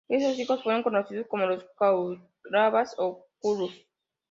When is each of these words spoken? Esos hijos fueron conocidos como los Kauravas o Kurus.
Esos 0.09 0.39
hijos 0.39 0.63
fueron 0.63 0.81
conocidos 0.81 1.27
como 1.27 1.45
los 1.45 1.63
Kauravas 1.77 2.95
o 2.97 3.27
Kurus. 3.37 3.85